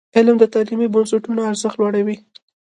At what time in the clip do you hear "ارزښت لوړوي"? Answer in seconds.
1.49-2.15